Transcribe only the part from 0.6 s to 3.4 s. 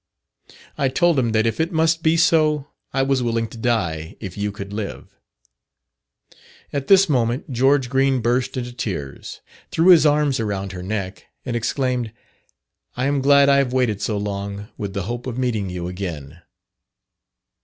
I told him that if it must be so I was